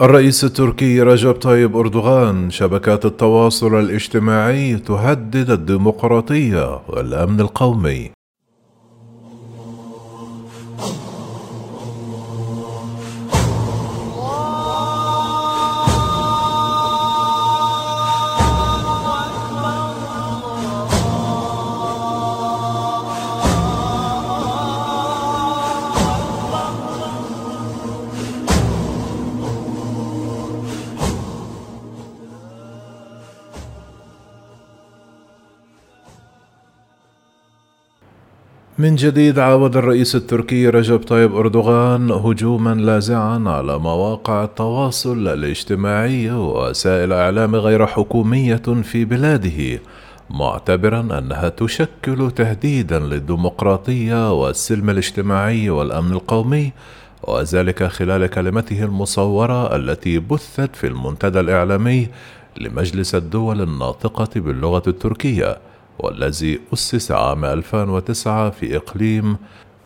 [0.00, 8.10] الرئيس التركي رجب طيب أردوغان شبكات التواصل الاجتماعي تهدد الديمقراطية والأمن القومي.
[38.82, 47.12] من جديد عاود الرئيس التركي رجب طيب أردوغان هجوما لاذعا على مواقع التواصل الاجتماعي ووسائل
[47.12, 49.80] إعلام غير حكومية في بلاده
[50.30, 56.72] معتبرا أنها تشكل تهديدا للديمقراطية والسلم الاجتماعي والأمن القومي
[57.22, 62.08] وذلك خلال كلمته المصورة التي بثت في المنتدى الإعلامي
[62.56, 65.71] لمجلس الدول الناطقة باللغة التركية.
[66.02, 69.36] والذي أسس عام 2009 في إقليم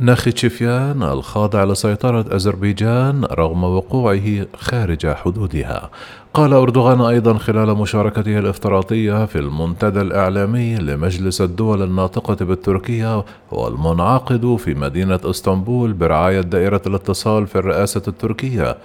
[0.00, 5.90] ناخيتشيفيان الخاضع لسيطرة أذربيجان رغم وقوعه خارج حدودها.
[6.34, 14.74] قال أردوغان أيضا خلال مشاركته الافتراضية في المنتدى الإعلامي لمجلس الدول الناطقة بالتركية والمنعقد في
[14.74, 18.76] مدينة إسطنبول برعاية دائرة الاتصال في الرئاسة التركية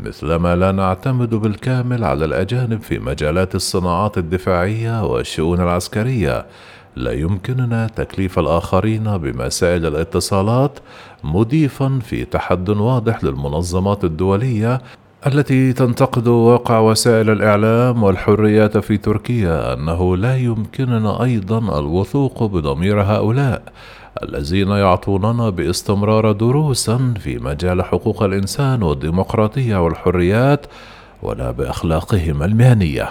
[0.00, 6.46] مثلما لا نعتمد بالكامل على الأجانب في مجالات الصناعات الدفاعية والشؤون العسكرية
[6.96, 10.78] لا يمكننا تكليف الآخرين بمسائل الاتصالات
[11.24, 14.80] مضيفا في تحد واضح للمنظمات الدولية
[15.26, 23.62] التي تنتقد واقع وسائل الإعلام والحريات في تركيا أنه لا يمكننا أيضا الوثوق بضمير هؤلاء
[24.22, 30.66] الذين يعطوننا باستمرار دروسا في مجال حقوق الإنسان والديمقراطية والحريات
[31.22, 33.08] ولا بأخلاقهم المهنية.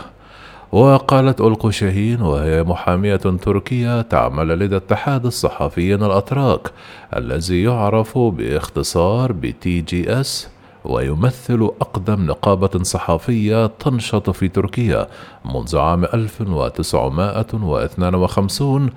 [0.71, 6.71] وقالت ألقو شاهين وهي محامية تركية تعمل لدى اتحاد الصحفيين الأتراك
[7.15, 10.47] الذي يعرف باختصار ب TGS
[10.85, 15.07] ويمثل أقدم نقابة صحفية تنشط في تركيا
[15.45, 18.89] منذ عام 1952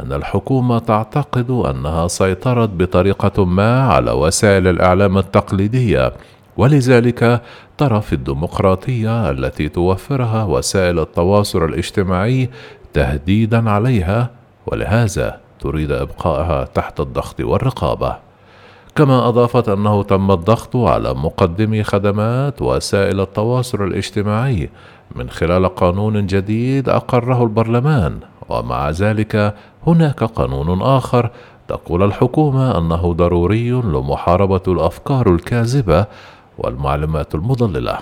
[0.00, 6.12] أن الحكومة تعتقد أنها سيطرت بطريقة ما على وسائل الإعلام التقليدية.
[6.56, 7.42] ولذلك
[7.78, 12.50] ترى في الديمقراطية التي توفرها وسائل التواصل الاجتماعي
[12.92, 14.30] تهديدا عليها
[14.66, 18.16] ولهذا تريد إبقائها تحت الضغط والرقابة.
[18.96, 24.70] كما أضافت أنه تم الضغط على مقدمي خدمات وسائل التواصل الاجتماعي
[25.14, 28.18] من خلال قانون جديد أقره البرلمان
[28.48, 29.54] ومع ذلك
[29.86, 31.30] هناك قانون آخر
[31.68, 36.06] تقول الحكومة أنه ضروري لمحاربة الأفكار الكاذبة
[36.58, 37.98] والمعلومات المضللة.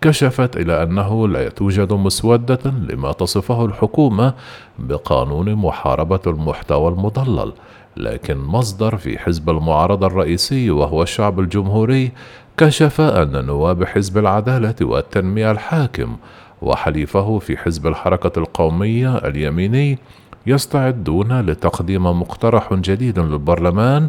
[0.00, 4.34] كشفت إلى أنه لا توجد مسودة لما تصفه الحكومة
[4.78, 7.52] بقانون محاربة المحتوى المضلل
[7.96, 12.12] لكن مصدر في حزب المعارضة الرئيسي وهو الشعب الجمهوري
[12.56, 16.16] كشف أن نواب حزب العدالة والتنمية الحاكم
[16.62, 19.98] وحليفه في حزب الحركة القومية اليميني
[20.46, 24.08] يستعدون لتقديم مقترح جديد للبرلمان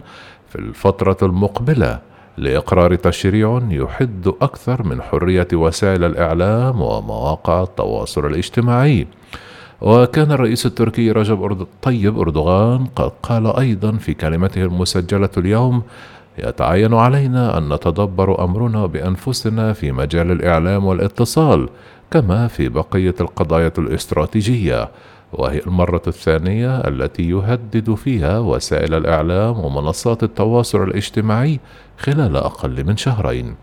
[0.49, 1.99] في الفترة المقبلة.
[2.37, 9.07] لإقرار تشريع يحد أكثر من حرية وسائل الإعلام ومواقع التواصل الاجتماعي.
[9.81, 15.81] وكان الرئيس التركي رجب طيب أردوغان قد قال أيضا في كلمته المسجلة اليوم
[16.37, 21.69] يتعين علينا أن نتدبر أمرنا بأنفسنا في مجال الإعلام والاتصال
[22.11, 24.89] كما في بقية القضايا الاستراتيجية.
[25.33, 31.59] وهي المرة الثانية التي يهدد فيها وسائل الإعلام ومنصات التواصل الاجتماعي
[31.97, 33.55] خلال أقل من شهرين.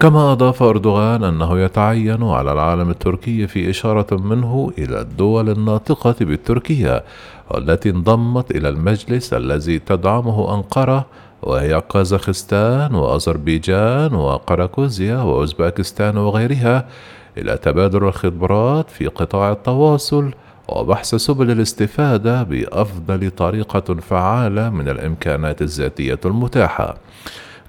[0.00, 7.04] كما أضاف أردوغان أنه يتعين على العالم التركي في إشارة منه إلى الدول الناطقة بالتركية
[7.50, 11.06] والتي انضمت إلى المجلس الذي تدعمه أنقرة
[11.42, 16.88] وهي كازاخستان وأذربيجان وقراكوزيا وأوزباكستان وغيرها
[17.38, 20.30] إلى تبادل الخبرات في قطاع التواصل
[20.68, 26.96] وبحث سبل الاستفادة بأفضل طريقة فعالة من الإمكانات الذاتية المتاحة.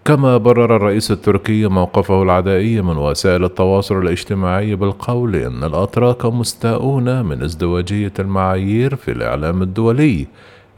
[0.05, 7.43] كما برر الرئيس التركي موقفه العدائي من وسائل التواصل الاجتماعي بالقول إن الأتراك مستاءون من
[7.43, 10.27] ازدواجية المعايير في الإعلام الدولي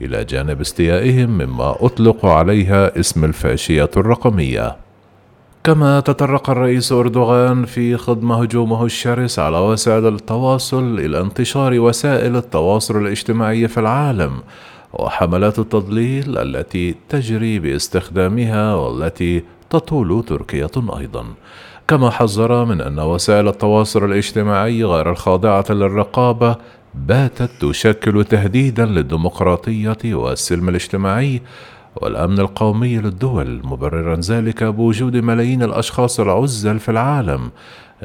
[0.01, 4.84] إلى جانب استيائهم مما أطلق عليها اسم الفاشية الرقمية.
[5.65, 12.97] كما تطرق الرئيس أردوغان في خضم هجومه الشرس على وسائل التواصل إلى انتشار وسائل التواصل
[12.97, 14.31] الاجتماعي في العالم
[14.93, 20.69] وحملات التضليل التي تجري باستخدامها والتي تطول تركيا
[20.99, 21.25] أيضا.
[21.87, 26.55] كما حذر من أن وسائل التواصل الاجتماعي غير الخاضعة للرقابة
[26.95, 31.41] باتت تشكل تهديدا للديمقراطية والسلم الاجتماعي
[31.95, 37.51] والأمن القومي للدول مبررا ذلك بوجود ملايين الأشخاص العزل في العالم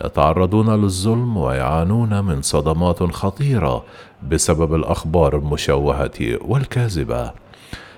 [0.04, 3.84] يتعرضون للظلم ويعانون من صدمات خطيرة
[4.31, 7.32] بسبب الأخبار المشوهة والكاذبة.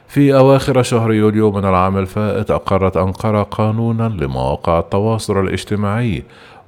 [0.09, 6.23] في أواخر شهر يوليو من العام الفائت أقرت أنقرة قانونا لمواقع التواصل الاجتماعي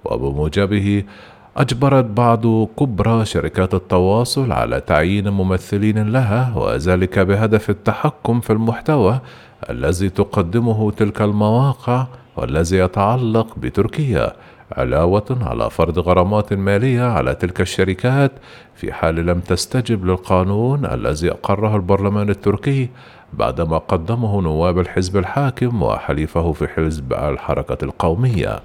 [0.05, 1.05] وبموجبه
[1.57, 9.21] أجبرت بعض كبرى شركات التواصل على تعيين ممثلين لها وذلك بهدف التحكم في المحتوى
[9.71, 12.07] الذي تقدمه تلك المواقع
[12.37, 14.33] والذي يتعلق بتركيا
[14.73, 18.33] علاوة على فرض غرامات مالية على تلك الشركات
[18.75, 22.89] في حال لم تستجب للقانون الذي أقره البرلمان التركي
[23.33, 28.61] بعدما قدمه نواب الحزب الحاكم وحليفه في حزب الحركة القومية.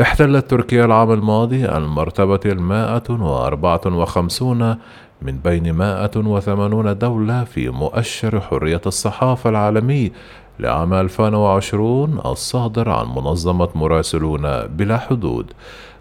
[0.00, 4.76] احتلت تركيا العام الماضي المرتبة المائة وأربعة وخمسون
[5.22, 10.12] من بين مائة وثمانون دولة في مؤشر حرية الصحافة العالمي
[10.60, 15.52] لعام 2020 الصادر عن منظمة مراسلون بلا حدود.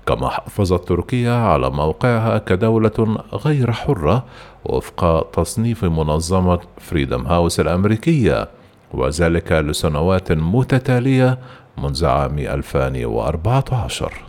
[0.05, 4.23] كما حافظت تركيا على موقعها كدولة غير حرة
[4.65, 8.47] وفق تصنيف منظمة فريدم هاوس الأمريكية
[8.93, 11.37] وذلك لسنوات متتالية
[11.77, 14.24] منذ عام 2014